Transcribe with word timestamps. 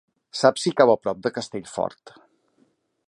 Saps 0.37 0.63
si 0.67 0.71
cau 0.79 0.93
a 0.93 0.95
prop 1.03 1.21
de 1.27 1.33
Castellfort? 1.35 2.15